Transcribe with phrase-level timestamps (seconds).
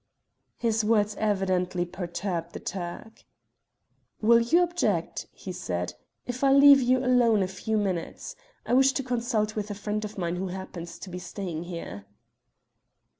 [0.57, 3.23] His words evidently perturbed the Turk.
[4.19, 5.93] "Will you object," he said,
[6.25, 8.35] "if I leave you alone a few minutes?
[8.65, 12.05] I wish to consult with a friend of mine who happens to be staying here."